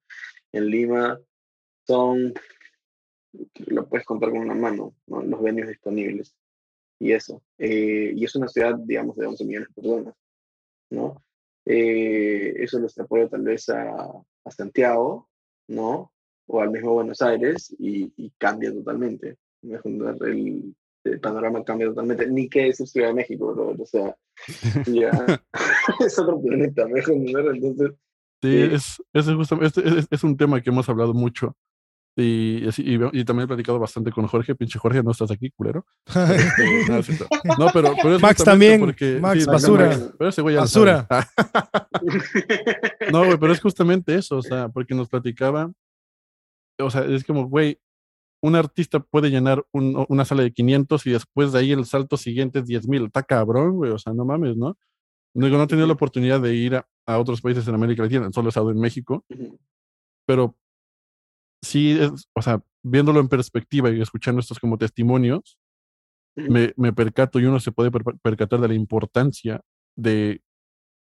[0.51, 1.19] En Lima
[1.87, 2.33] son,
[3.67, 5.23] lo puedes contar con una mano, ¿no?
[5.23, 6.35] Los venues disponibles.
[6.99, 7.41] Y eso.
[7.57, 10.15] Eh, y es una ciudad, digamos, de 11 millones de personas,
[10.91, 11.23] ¿no?
[11.65, 13.91] Eh, eso les apoya tal vez a,
[14.45, 15.29] a, Santiago,
[15.67, 16.13] ¿no?
[16.45, 19.37] O al mismo Buenos Aires y, y cambia totalmente.
[19.63, 22.27] El, el panorama cambia totalmente.
[22.27, 24.15] Ni que es Ciudad de México, o sea,
[24.87, 25.11] ya
[25.99, 27.91] es otro planeta, mejor entonces.
[28.43, 31.55] Sí, es, es, justamente, es, es, un tema que hemos hablado mucho.
[32.17, 34.55] Y, y, y, también he platicado bastante con Jorge.
[34.55, 35.85] Pinche Jorge, no estás aquí, culero.
[36.07, 37.25] Este,
[37.57, 38.81] no, pero, pero es Max también.
[38.81, 39.97] Porque, Max, basura.
[40.17, 41.07] pero ese güey ya basura.
[43.11, 44.37] no, güey, pero es justamente eso.
[44.37, 45.71] O sea, porque nos platicaba.
[46.79, 47.79] O sea, es como, güey,
[48.41, 52.59] un artista puede llenar una sala de 500 y después de ahí el salto siguiente
[52.59, 53.05] es 10 mil.
[53.05, 53.91] Está cabrón, güey.
[53.91, 54.77] O sea, no mames, ¿no?
[55.33, 56.85] No, no he tenido la oportunidad de ir a,
[57.17, 59.25] otros países en América Latina, solo he estado en México.
[60.25, 60.55] Pero
[61.61, 65.57] sí, es, o sea, viéndolo en perspectiva y escuchando estos como testimonios,
[66.35, 69.61] me, me, percato y uno se puede percatar de la importancia
[69.97, 70.41] de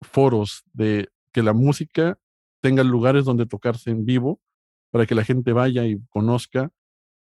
[0.00, 2.18] foros, de que la música
[2.62, 4.40] tenga lugares donde tocarse en vivo
[4.90, 6.72] para que la gente vaya y conozca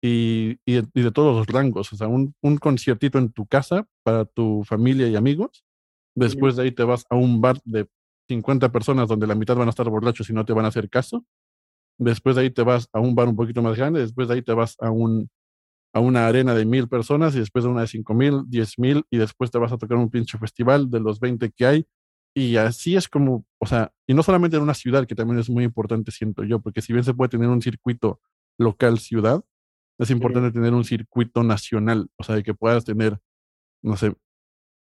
[0.03, 1.93] y, y, de, todos los rangos.
[1.93, 5.65] O sea, un, un, conciertito en tu casa para tu familia y amigos.
[6.15, 7.89] Después de ahí te vas a un bar de
[8.29, 10.89] 50 personas donde la mitad van a estar borrachos y no te van a hacer
[10.89, 11.25] caso.
[11.99, 14.01] Después de ahí te vas a un bar un poquito más grande.
[14.01, 15.29] Después de ahí te vas a, un,
[15.93, 19.05] a una arena de mil personas y después de una de cinco mil, diez mil
[19.11, 21.87] y después te vas a tocar un pinche festival de los 20 que hay.
[22.35, 25.51] Y así es como, o sea, y no solamente en una ciudad, que también es
[25.51, 28.21] muy importante, siento yo, porque si bien se puede tener un circuito
[28.57, 29.43] local ciudad,
[30.01, 33.19] es importante tener un circuito nacional, o sea, de que puedas tener,
[33.83, 34.15] no sé,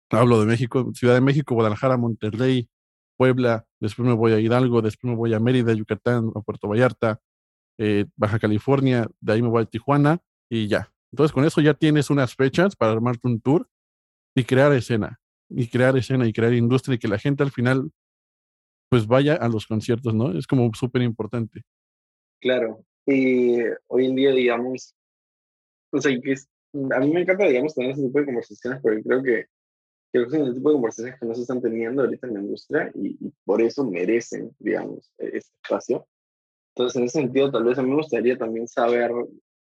[0.09, 2.69] hablo de México, Ciudad de México, Guadalajara, Monterrey,
[3.17, 7.19] Puebla, después me voy a Hidalgo, después me voy a Mérida, Yucatán, a Puerto Vallarta,
[7.77, 10.93] eh, Baja California, de ahí me voy a Tijuana y ya.
[11.11, 13.67] Entonces con eso ya tienes unas fechas para armarte un tour
[14.33, 17.91] y crear escena, y crear escena y crear industria y que la gente al final
[18.89, 20.31] pues vaya a los conciertos, ¿no?
[20.31, 21.63] Es como súper importante.
[22.39, 24.95] Claro, y hoy en día, digamos,
[25.91, 26.35] o sea, que
[26.95, 29.45] a mí me encanta, digamos, tener ese tipo de conversaciones, porque creo que,
[30.13, 32.91] que es el tipo de conversaciones que no se están teniendo ahorita en la industria
[32.95, 36.07] y, por eso merecen, digamos, este espacio.
[36.75, 39.11] Entonces, en ese sentido, tal vez a mí me gustaría también saber,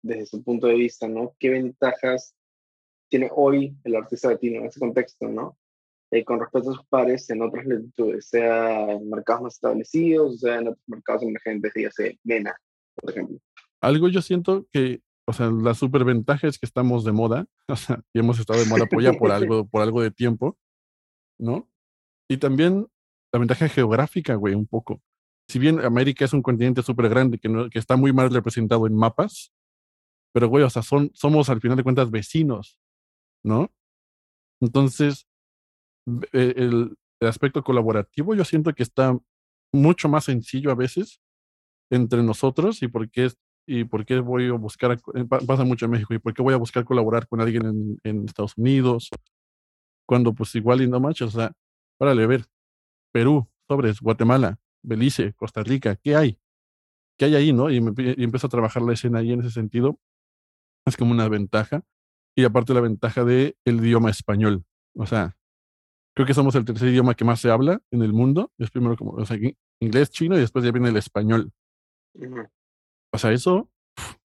[0.03, 1.35] desde su punto de vista, ¿no?
[1.39, 2.35] ¿Qué ventajas
[3.09, 5.57] tiene hoy el artista latino en ese contexto, ¿no?
[6.11, 10.57] Eh, con respecto a sus pares en otras latitudes, sea en mercados más establecidos, sea
[10.57, 12.57] en otros mercados emergentes, dígase MENA,
[12.95, 13.39] por ejemplo.
[13.81, 18.03] Algo yo siento que o sea, la superventaja es que estamos de moda, o sea,
[18.13, 20.59] y hemos estado de moda por ya por algo, por algo de tiempo,
[21.39, 21.69] ¿no?
[22.29, 22.87] Y también
[23.33, 25.03] la ventaja geográfica, güey, un poco.
[25.49, 28.87] Si bien América es un continente súper grande que, no, que está muy mal representado
[28.87, 29.53] en mapas,
[30.33, 32.81] pero, güey, o sea, son, somos al final de cuentas vecinos,
[33.45, 33.71] ¿no?
[34.61, 35.27] Entonces,
[36.33, 39.19] e, el, el aspecto colaborativo yo siento que está
[39.73, 41.21] mucho más sencillo a veces
[41.91, 45.93] entre nosotros y porque es y por qué voy a buscar, eh, pasa mucho en
[45.93, 49.11] México, y por qué voy a buscar colaborar con alguien en, Estados Unidos,
[50.07, 51.53] cuando pues igual y no manches, o sea,
[51.99, 52.45] párale a ver,
[53.13, 56.39] Perú, sobres, Guatemala, Belice, Costa Rica, ¿qué hay?
[57.19, 57.71] ¿Qué hay ahí, no?
[57.71, 59.99] Y empiezo a trabajar la escena ahí en ese sentido,
[60.87, 61.83] es como una ventaja,
[62.37, 65.37] y aparte la ventaja del el idioma español, o sea,
[66.15, 68.97] creo que somos el tercer idioma que más se habla en el mundo, es primero
[68.97, 69.39] como, o sea,
[69.81, 71.51] inglés, chino, y después ya viene el español.
[73.15, 73.71] O sea, eso,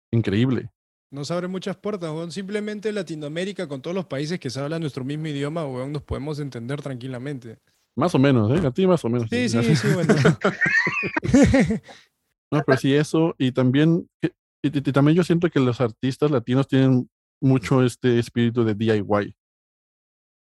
[0.10, 0.70] increíble.
[1.12, 2.32] Nos abre muchas puertas, weón.
[2.32, 6.39] Simplemente Latinoamérica, con todos los países que se hablan nuestro mismo idioma, weón, nos podemos
[6.39, 7.60] entender tranquilamente.
[7.98, 8.65] Más o menos, ¿eh?
[8.65, 9.28] A ti más o menos.
[9.30, 10.13] Sí, sí, sí, bueno.
[12.52, 13.36] no, pero sí eso.
[13.38, 14.10] Y también,
[14.62, 17.10] y, también yo siento que los artistas latinos tienen
[17.42, 19.36] mucho este espíritu de DIY.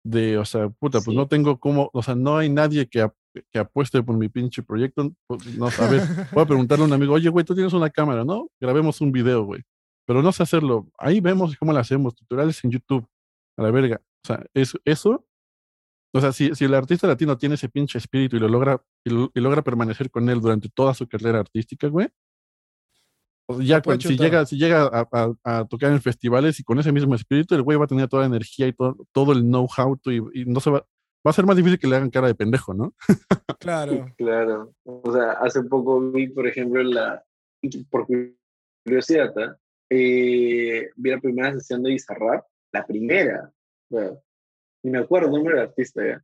[0.04, 3.08] De, o sea, puta, pues no tengo cómo, o sea, no hay nadie que,
[3.52, 6.94] que apueste por mi pinche proyecto, pues, no, a ver, voy a preguntarle a un
[6.94, 8.48] amigo, oye, güey, tú tienes una cámara, ¿no?
[8.60, 9.62] Grabemos un video, güey.
[10.08, 10.88] Pero no sé hacerlo.
[10.98, 13.08] Ahí vemos cómo lo hacemos, tutoriales en YouTube,
[13.58, 14.02] a la verga.
[14.24, 15.26] O sea, eso, eso
[16.14, 19.10] O sea, si, si el artista latino tiene ese pinche espíritu y lo logra, y,
[19.10, 22.08] lo- y logra permanecer con él durante toda su carrera artística, güey.
[23.48, 26.80] pues ya cuando, si llega, si llega a, a- a tocar en festivales y con
[26.80, 29.42] ese mismo espíritu, el güey va a tener toda la energía y todo, todo el
[29.42, 30.86] know-how y, y no se va,
[31.26, 32.94] va a ser más difícil que le hagan cara de pendejo, ¿no?
[33.60, 34.06] Claro.
[34.18, 34.74] Claro.
[34.84, 37.24] O sea, hace poco vi, por ejemplo, la.
[37.90, 38.06] Por
[38.84, 39.58] curiosidad, ¿ah?
[39.90, 43.52] Eh, vi la primera sesión de Bizarrap, la primera.
[43.90, 44.12] o sea,
[44.84, 46.24] ni me acuerdo el nombre del artista ya.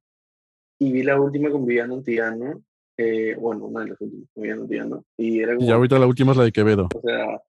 [0.80, 2.64] Y vi la última con Viviano Antillano.
[2.98, 5.06] Eh, bueno, una de las últimas con Viviano Antillano.
[5.18, 5.68] Y era como.
[5.68, 6.90] Y ahorita la última es la de Quevedo.
[6.94, 7.42] O sea,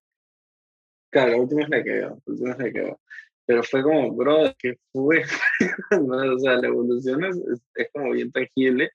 [1.11, 3.01] claro, la última es la que veo, la última es la que veo.
[3.47, 5.23] Pero fue como, bro, que fue.
[6.35, 7.37] O sea, la evolución es,
[7.75, 8.91] es, como bien tangible.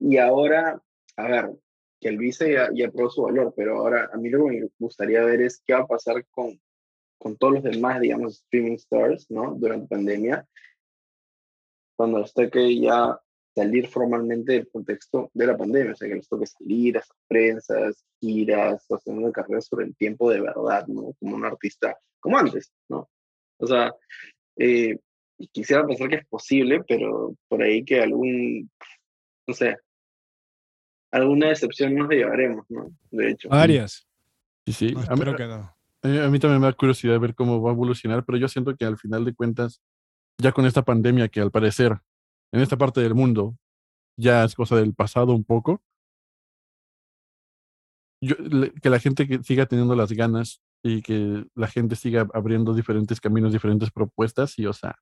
[0.00, 0.80] Y ahora,
[1.16, 1.50] a ver,
[2.00, 4.68] que el vice ya, ya probó su valor, pero ahora a mí lo que me
[4.78, 6.60] gustaría ver es qué va a pasar con,
[7.18, 9.54] con todos los demás, digamos, streaming stars, ¿no?
[9.54, 10.46] Durante pandemia,
[11.96, 13.18] cuando les toque ya
[13.54, 17.16] salir formalmente del contexto de la pandemia, o sea, que les toque salir a hacer
[17.28, 21.12] prensas, giras, hacer una carrera sobre el tiempo de verdad, ¿no?
[21.18, 23.08] Como un artista, como antes, ¿no?
[23.58, 23.92] O sea,
[24.56, 24.98] eh,
[25.52, 28.70] quisiera pensar que es posible, pero por ahí que algún,
[29.46, 29.76] no sé,
[31.12, 32.90] alguna decepción nos llevaremos, ¿no?
[33.10, 33.48] De hecho.
[33.48, 34.06] Varias.
[34.66, 34.92] Sí, sí.
[34.94, 35.76] No, A mí- que no.
[36.02, 38.76] Eh, A mí también me da curiosidad ver cómo va a evolucionar, pero yo siento
[38.76, 39.80] que al final de cuentas,
[40.40, 41.92] ya con esta pandemia que al parecer
[42.52, 43.56] en esta parte del mundo
[44.18, 45.82] ya es cosa del pasado un poco,
[48.22, 52.28] yo, le- que la gente que siga teniendo las ganas y que la gente siga
[52.34, 54.96] abriendo diferentes caminos, diferentes propuestas y, o sea,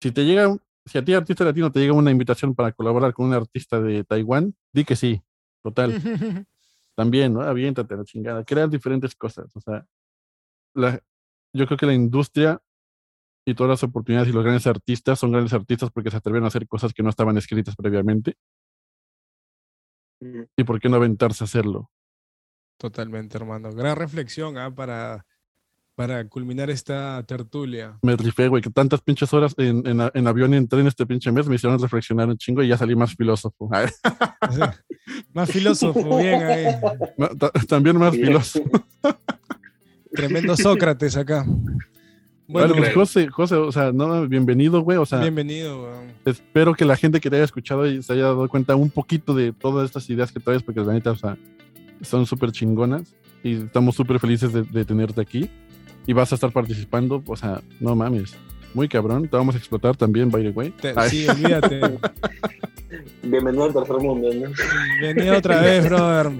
[0.00, 0.56] si te llega,
[0.86, 4.04] si a ti artista latino te llega una invitación para colaborar con un artista de
[4.04, 5.22] Taiwán, di que sí,
[5.62, 5.92] total
[6.96, 7.42] también, ¿no?
[7.42, 9.54] Aviéntate a la chingada, crear diferentes cosas.
[9.54, 9.86] O sea,
[10.74, 10.98] la,
[11.52, 12.62] yo creo que la industria
[13.46, 16.48] y todas las oportunidades y los grandes artistas son grandes artistas porque se atrevieron a
[16.48, 18.34] hacer cosas que no estaban escritas previamente.
[20.22, 20.48] Ujú.
[20.56, 21.90] ¿Y por qué no aventarse a hacerlo?
[22.78, 23.72] Totalmente, hermano.
[23.72, 24.74] Gran reflexión ¿ah?
[24.74, 25.24] para,
[25.94, 27.98] para culminar esta tertulia.
[28.02, 31.32] Me rifé, güey, que tantas pinches horas en, en, avión y en tren este pinche
[31.32, 33.70] mes me hicieron reflexionar un chingo y ya salí más filósofo.
[35.32, 36.66] Más filósofo, bien ahí.
[37.68, 38.26] También más Bien.
[38.26, 38.70] filósofo.
[40.12, 41.44] Tremendo Sócrates acá.
[42.48, 44.98] Bueno, Bueno, pues José, José, o sea, no, bienvenido, güey.
[44.98, 45.82] O sea, bienvenido.
[45.82, 46.12] weón.
[46.24, 49.34] espero que la gente que te haya escuchado y se haya dado cuenta un poquito
[49.34, 51.36] de todas estas ideas que traes, porque la neta, o sea,
[52.02, 55.48] son súper chingonas y estamos súper felices de, de tenerte aquí
[56.06, 58.34] y vas a estar participando, o sea, no mames,
[58.74, 60.70] muy cabrón, te vamos a explotar también, by the way.
[60.70, 61.80] Te- sí, olvídate.
[63.22, 64.50] Bienvenido al tercer mundo, ¿no?
[65.00, 66.30] Bienvenido otra vez, brother.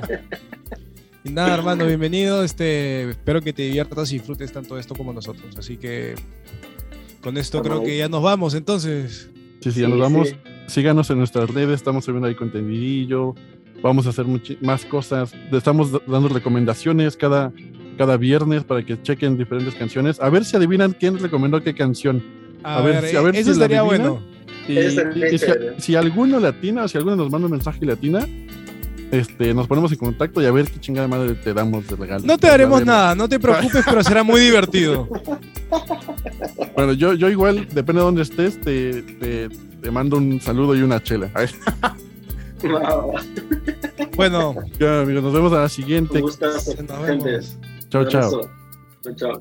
[1.24, 2.44] Y nada, hermano, bienvenido.
[2.44, 5.56] Este, espero que te diviertas y disfrutes tanto esto como nosotros.
[5.58, 6.14] Así que
[7.22, 9.28] con esto creo que ya nos vamos entonces.
[9.60, 10.34] sí, sí, ya nos vamos.
[10.68, 13.34] Síganos en nuestras redes, estamos subiendo ahí contenido,
[13.82, 14.26] vamos a hacer
[14.60, 17.52] más cosas, estamos dando recomendaciones cada,
[17.98, 22.22] cada viernes para que chequen diferentes canciones, a ver si adivinan quién recomendó qué canción.
[22.62, 24.20] A, A ver, ver, si- a ver eh, si eso estaría bueno.
[24.68, 25.46] Y, es
[25.78, 28.26] si, alguno latina o si alguno nos manda un mensaje y latina,
[29.12, 32.24] este, nos ponemos en contacto y a ver qué chingada madre te damos de regalo.
[32.26, 32.86] No te haremos Vale.
[32.86, 35.08] nada, no te preocupes, pero será muy divertido.
[36.76, 39.48] Bueno, yo, yo igual, depende de dónde estés, te, te,
[39.80, 41.30] te mando un saludo y una chela.
[44.16, 46.22] Bueno, ya, amigos, nos vemos a la siguiente.
[46.22, 47.58] un vemos.
[47.90, 48.40] Chao, chao.
[49.02, 49.40] Chao, chao.